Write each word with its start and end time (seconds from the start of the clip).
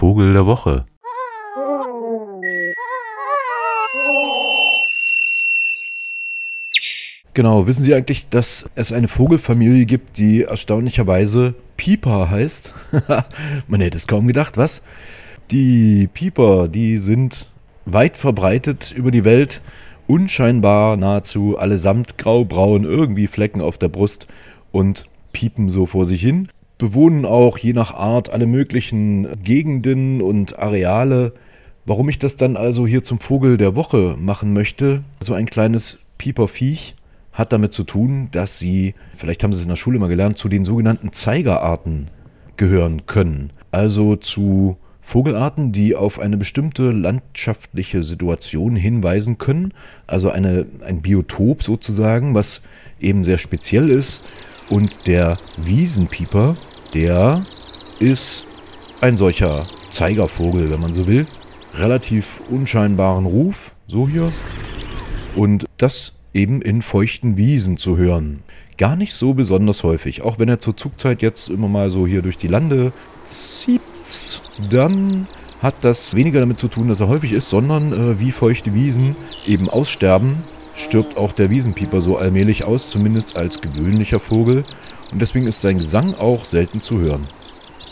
Vogel 0.00 0.32
der 0.32 0.46
Woche. 0.46 0.86
Genau, 7.34 7.66
wissen 7.66 7.84
Sie 7.84 7.94
eigentlich, 7.94 8.30
dass 8.30 8.66
es 8.76 8.92
eine 8.92 9.08
Vogelfamilie 9.08 9.84
gibt, 9.84 10.16
die 10.16 10.44
erstaunlicherweise 10.44 11.54
Pieper 11.76 12.30
heißt? 12.30 12.72
Man 13.68 13.82
hätte 13.82 13.98
es 13.98 14.06
kaum 14.06 14.26
gedacht, 14.26 14.56
was? 14.56 14.80
Die 15.50 16.08
Pieper, 16.14 16.68
die 16.68 16.96
sind 16.96 17.50
weit 17.84 18.16
verbreitet 18.16 18.92
über 18.92 19.10
die 19.10 19.26
Welt, 19.26 19.60
unscheinbar 20.06 20.96
nahezu 20.96 21.58
allesamt 21.58 22.16
graubraun, 22.16 22.84
irgendwie 22.84 23.26
Flecken 23.26 23.60
auf 23.60 23.76
der 23.76 23.90
Brust 23.90 24.28
und 24.72 25.04
piepen 25.34 25.68
so 25.68 25.84
vor 25.84 26.06
sich 26.06 26.22
hin, 26.22 26.48
bewohnen 26.80 27.24
auch 27.26 27.58
je 27.58 27.74
nach 27.74 27.94
Art 27.94 28.30
alle 28.30 28.46
möglichen 28.46 29.28
Gegenden 29.44 30.20
und 30.20 30.58
Areale. 30.58 31.34
Warum 31.86 32.08
ich 32.08 32.18
das 32.18 32.36
dann 32.36 32.56
also 32.56 32.86
hier 32.86 33.04
zum 33.04 33.20
Vogel 33.20 33.56
der 33.56 33.76
Woche 33.76 34.16
machen 34.18 34.52
möchte, 34.52 35.04
so 35.20 35.34
ein 35.34 35.46
kleines 35.46 35.98
Pieperviech, 36.18 36.96
hat 37.32 37.52
damit 37.52 37.72
zu 37.72 37.84
tun, 37.84 38.28
dass 38.32 38.58
sie, 38.58 38.94
vielleicht 39.16 39.44
haben 39.44 39.52
Sie 39.52 39.58
es 39.58 39.64
in 39.64 39.68
der 39.68 39.76
Schule 39.76 39.98
mal 39.98 40.08
gelernt, 40.08 40.38
zu 40.38 40.48
den 40.48 40.64
sogenannten 40.64 41.12
Zeigerarten 41.12 42.08
gehören 42.56 43.06
können. 43.06 43.52
Also 43.70 44.16
zu 44.16 44.76
Vogelarten, 45.00 45.72
die 45.72 45.94
auf 45.96 46.18
eine 46.18 46.36
bestimmte 46.36 46.90
landschaftliche 46.90 48.02
Situation 48.02 48.76
hinweisen 48.76 49.38
können. 49.38 49.72
Also 50.06 50.30
eine, 50.30 50.66
ein 50.86 51.02
Biotop 51.02 51.62
sozusagen, 51.62 52.34
was 52.34 52.62
eben 53.00 53.24
sehr 53.24 53.38
speziell 53.38 53.88
ist. 53.88 54.66
Und 54.70 55.06
der 55.06 55.36
Wiesenpieper, 55.62 56.54
der 56.94 57.42
ist 57.98 58.46
ein 59.02 59.16
solcher 59.16 59.64
Zeigervogel, 59.90 60.70
wenn 60.70 60.80
man 60.80 60.94
so 60.94 61.06
will. 61.06 61.26
Relativ 61.74 62.42
unscheinbaren 62.50 63.26
Ruf, 63.26 63.74
so 63.86 64.08
hier. 64.08 64.32
Und 65.34 65.64
das 65.78 66.14
eben 66.34 66.62
in 66.62 66.82
feuchten 66.82 67.36
Wiesen 67.36 67.76
zu 67.76 67.96
hören. 67.96 68.42
Gar 68.76 68.96
nicht 68.96 69.14
so 69.14 69.34
besonders 69.34 69.84
häufig, 69.84 70.22
auch 70.22 70.38
wenn 70.38 70.48
er 70.48 70.58
zur 70.58 70.76
Zugzeit 70.76 71.22
jetzt 71.22 71.50
immer 71.50 71.68
mal 71.68 71.90
so 71.90 72.06
hier 72.06 72.22
durch 72.22 72.38
die 72.38 72.48
Lande 72.48 72.92
zieht, 73.24 73.80
dann 74.70 75.26
hat 75.62 75.74
das 75.82 76.14
weniger 76.14 76.40
damit 76.40 76.58
zu 76.58 76.68
tun, 76.68 76.88
dass 76.88 77.00
er 77.00 77.08
häufig 77.08 77.32
ist, 77.32 77.50
sondern 77.50 77.92
äh, 77.92 78.20
wie 78.20 78.32
feuchte 78.32 78.74
Wiesen 78.74 79.16
eben 79.46 79.68
aussterben, 79.68 80.38
stirbt 80.74 81.16
auch 81.16 81.32
der 81.32 81.50
Wiesenpieper 81.50 82.00
so 82.00 82.16
allmählich 82.16 82.64
aus, 82.64 82.90
zumindest 82.90 83.36
als 83.36 83.60
gewöhnlicher 83.60 84.20
Vogel. 84.20 84.64
Und 85.12 85.20
deswegen 85.20 85.46
ist 85.46 85.60
sein 85.60 85.78
Gesang 85.78 86.14
auch 86.14 86.44
selten 86.44 86.80
zu 86.80 87.00
hören. 87.00 87.22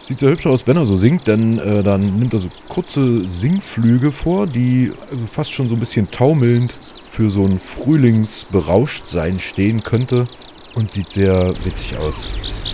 Sieht 0.00 0.18
sehr 0.18 0.30
hübsch 0.30 0.46
aus, 0.46 0.66
wenn 0.66 0.76
er 0.76 0.86
so 0.86 0.96
singt, 0.96 1.28
denn 1.28 1.60
äh, 1.60 1.82
dann 1.84 2.00
nimmt 2.16 2.32
er 2.32 2.40
so 2.40 2.48
kurze 2.68 3.20
Singflüge 3.20 4.10
vor, 4.10 4.48
die 4.48 4.90
also 5.10 5.26
fast 5.26 5.52
schon 5.52 5.68
so 5.68 5.74
ein 5.74 5.80
bisschen 5.80 6.10
taumelnd 6.10 6.72
für 7.12 7.30
so 7.30 7.44
ein 7.44 7.58
Frühlingsberauschtsein 7.58 9.38
stehen 9.38 9.82
könnte 9.84 10.26
und 10.74 10.90
sieht 10.90 11.08
sehr 11.08 11.54
witzig 11.64 11.98
aus. 11.98 12.71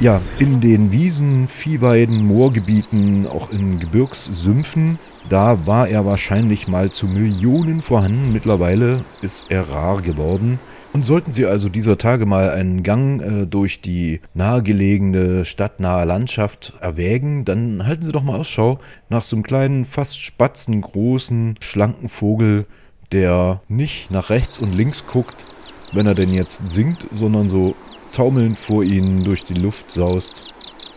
Ja, 0.00 0.22
in 0.38 0.62
den 0.62 0.92
Wiesen, 0.92 1.46
Viehweiden, 1.46 2.26
Moorgebieten, 2.26 3.26
auch 3.26 3.50
in 3.50 3.78
Gebirgssümpfen, 3.78 4.98
da 5.28 5.66
war 5.66 5.88
er 5.88 6.06
wahrscheinlich 6.06 6.68
mal 6.68 6.90
zu 6.90 7.06
Millionen 7.06 7.82
vorhanden. 7.82 8.32
Mittlerweile 8.32 9.04
ist 9.20 9.50
er 9.50 9.68
rar 9.68 10.00
geworden. 10.00 10.58
Und 10.94 11.04
sollten 11.04 11.32
Sie 11.32 11.44
also 11.44 11.68
dieser 11.68 11.98
Tage 11.98 12.24
mal 12.24 12.48
einen 12.48 12.82
Gang 12.82 13.20
äh, 13.20 13.46
durch 13.46 13.82
die 13.82 14.22
nahegelegene 14.32 15.44
stadtnahe 15.44 16.06
Landschaft 16.06 16.72
erwägen, 16.80 17.44
dann 17.44 17.86
halten 17.86 18.04
Sie 18.04 18.12
doch 18.12 18.22
mal 18.22 18.40
Ausschau 18.40 18.80
nach 19.10 19.22
so 19.22 19.36
einem 19.36 19.42
kleinen, 19.42 19.84
fast 19.84 20.18
spatzengroßen, 20.18 21.56
schlanken 21.60 22.08
Vogel, 22.08 22.64
der 23.12 23.60
nicht 23.68 24.10
nach 24.10 24.30
rechts 24.30 24.60
und 24.60 24.74
links 24.74 25.04
guckt, 25.04 25.44
wenn 25.92 26.06
er 26.06 26.14
denn 26.14 26.30
jetzt 26.30 26.70
singt, 26.70 27.06
sondern 27.12 27.50
so 27.50 27.76
taumelnd 28.12 28.58
vor 28.58 28.82
Ihnen 28.82 29.24
durch 29.24 29.44
die 29.44 29.54
Luft 29.54 29.90
saust 29.90 30.54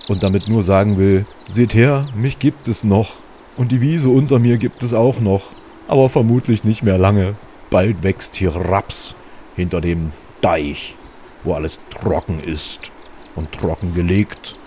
und 0.10 0.24
damit 0.24 0.48
nur 0.48 0.64
sagen 0.64 0.98
will, 0.98 1.26
seht 1.48 1.74
her, 1.74 2.08
mich 2.16 2.40
gibt 2.40 2.68
es 2.68 2.84
noch 2.84 3.14
und 3.58 3.72
die 3.72 3.82
Wiese 3.82 4.10
unter 4.10 4.40
mir 4.40 4.58
gibt 4.58 4.84
es 4.84 4.94
auch 4.94 5.20
noch, 5.20 5.44
aber 5.88 6.10
vermutlich 6.10 6.64
nicht 6.64 6.84
mehr 6.84 6.98
lange. 6.98 7.36
Bald 7.70 8.04
wächst 8.04 8.36
hier 8.36 8.56
Raps 8.56 9.16
hinter 9.56 9.82
dem 9.82 10.12
Deich, 10.42 10.96
wo 11.44 11.54
alles 11.54 11.80
trocken 11.90 12.40
ist 12.40 12.92
und 13.36 13.52
trocken 13.52 13.94
gelegt. 13.94 14.60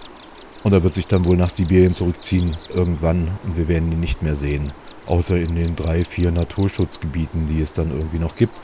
Und 0.63 0.73
er 0.73 0.83
wird 0.83 0.95
sich 0.95 1.07
dann 1.07 1.25
wohl 1.25 1.37
nach 1.37 1.51
Sibirien 1.51 1.95
zurückziehen 1.95 2.57
irgendwann 2.75 3.29
und 3.45 3.57
wir 3.57 3.69
werden 3.69 3.93
ihn 3.93 4.01
nicht 4.01 4.23
mehr 4.23 4.35
sehen. 4.35 4.73
Außer 5.07 5.37
in 5.37 5.55
den 5.55 5.77
drei, 5.77 6.01
vier 6.01 6.33
Naturschutzgebieten, 6.33 7.47
die 7.47 7.63
es 7.63 7.73
dann 7.73 7.91
irgendwie 7.91 8.19
noch 8.19 8.37
gibt. 8.37 8.55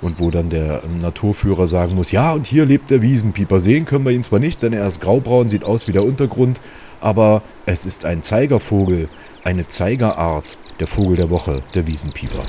Und 0.00 0.18
wo 0.18 0.30
dann 0.30 0.48
der 0.48 0.82
Naturführer 1.02 1.66
sagen 1.66 1.94
muss, 1.94 2.10
ja, 2.10 2.32
und 2.32 2.46
hier 2.46 2.64
lebt 2.64 2.88
der 2.88 3.02
Wiesenpieper. 3.02 3.60
Sehen 3.60 3.84
können 3.84 4.06
wir 4.06 4.12
ihn 4.12 4.22
zwar 4.22 4.38
nicht, 4.38 4.62
denn 4.62 4.72
er 4.72 4.86
ist 4.86 5.02
graubraun, 5.02 5.50
sieht 5.50 5.62
aus 5.62 5.88
wie 5.88 5.92
der 5.92 6.04
Untergrund, 6.04 6.58
aber 7.02 7.42
es 7.66 7.84
ist 7.84 8.06
ein 8.06 8.22
Zeigervogel, 8.22 9.10
eine 9.44 9.68
Zeigerart, 9.68 10.56
der 10.80 10.86
Vogel 10.86 11.16
der 11.16 11.28
Woche, 11.28 11.60
der 11.74 11.86
Wiesenpieper. 11.86 12.42